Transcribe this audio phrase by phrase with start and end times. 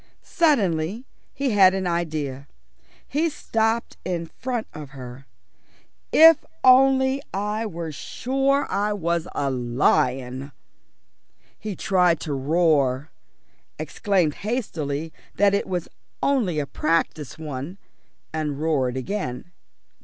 [0.23, 2.47] Suddenly he had an idea.
[3.07, 5.27] He stopped in front of her.
[6.11, 10.53] "If only I were sure I was a lion."
[11.59, 13.11] He tried to roar,
[13.77, 15.87] exclaimed hastily that it was
[16.23, 17.77] only a practice one,
[18.33, 19.51] and roared again.